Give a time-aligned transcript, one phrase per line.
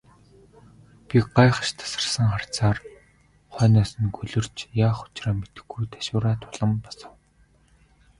[1.07, 2.77] Би гайхаш тасарсан харцаар
[3.53, 7.13] хойноос нь гөлөрч, яах учраа мэдэхгүй ташуураа тулан босов.